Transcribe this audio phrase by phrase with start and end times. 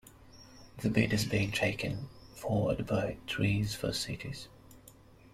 [0.79, 4.47] The bid is being taken forward by Trees for Cities.